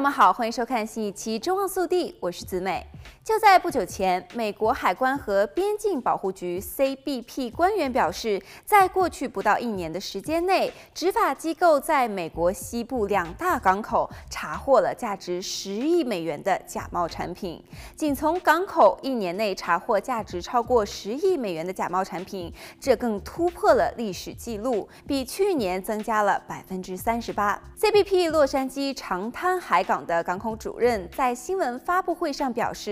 [0.00, 2.86] 那么好，欢迎收看新一期《中望速递》，我是子美。
[3.22, 17.62] 就在不久前，美国海关和边境保护局 （CBP） 官员表示，在过去不到一年的时间内，执法机构在美国西部两大港口查获了价值十亿美元的假冒产品。
[17.94, 27.60] 仅从港口一年内查获价值超过十亿美元的假冒产品，这更突破了历史记录，比去年增加了百分之三十八。
[27.80, 32.89] CBP 洛杉矶长滩海港的港口主任在新闻发布会上表示。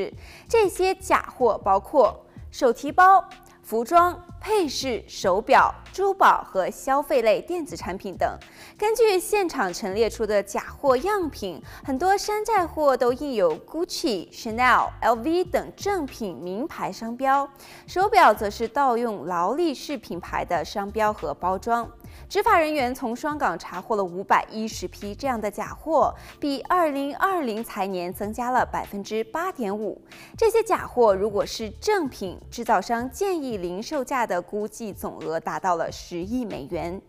[0.48, 3.22] 这些假货包括手提包、
[3.62, 8.38] 服装、配饰、手表、珠宝和消费类电子产品等。
[8.78, 17.46] 根据现场陈列出的假货样品，很多山寨货都印有 Gucci、Chanel、LV 等正品名牌商标，
[17.86, 21.90] 手表则是盗用劳力士品牌的商标和包装。
[22.28, 30.00] 执法人员从双港查获了五百一十批这样的假货，比二零二零财年增加了百分之八点五。
[30.36, 37.00] 这些假货如果是正品，制造商建议零售价的估计总额达到了十亿美元。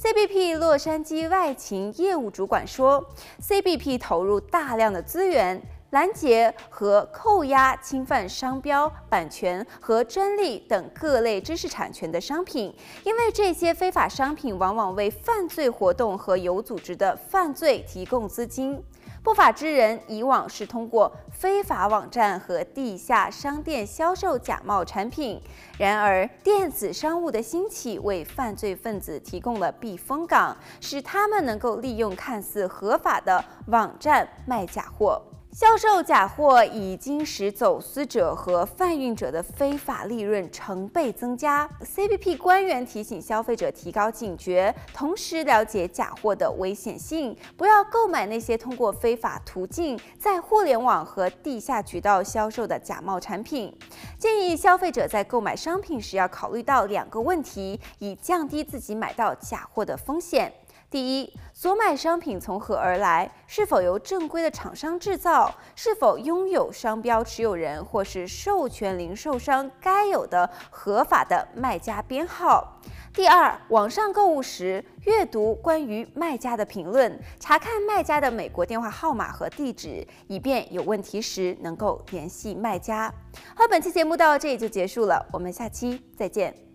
[0.00, 3.04] CBP 洛杉矶外勤业务主管说
[3.42, 5.60] ，CBP 投入大量的资源。
[5.90, 12.74] 拦截和扣押侵犯商标、版权和专利等各类知识产权的商品，
[13.04, 18.82] 因为这些非法商品往往为犯罪活动和有组织的犯罪提供资金。
[19.22, 25.38] 不法之人以往是通过非法网站和地下商店销售假冒产品，
[25.76, 35.20] 然而电子商务的兴起为犯罪分子提供了避风港，使他们能够利用看似合法的网站卖假货。
[35.52, 41.68] 销售假货已经使走私者和贩运者的非法利润成倍增加。
[41.84, 53.76] CBP 官员提醒消费者提高警觉，同时了解假货的危险性，不要购买那些通过非法途径在互联网和地下渠道销售的假冒产品。
[54.16, 60.52] 建议消费者在购买商品时要考虑到两个问题，以降低自己买到假货的风险。
[60.90, 63.30] 第一，所买商品从何而来？
[63.46, 65.54] 是否由正规的厂商制造？
[65.76, 72.80] 是否拥有商标持有人或是授权零售商该有的合法的卖家编号？
[73.14, 83.12] 第二，网上购物时阅读关于卖家的评论，查看卖家的美国电话号码和地址，以便有问题时能够联系卖家。
[83.54, 86.69] 好，本期节目到这里就结束了，我们下期再见。